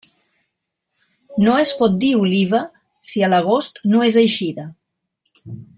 No 1.47 1.53
es 1.65 1.73
pot 1.81 1.99
dir 2.05 2.11
oliva 2.21 2.63
si 3.11 3.25
a 3.29 3.33
l'agost 3.35 3.81
no 3.93 4.05
és 4.11 4.19
eixida. 4.27 4.71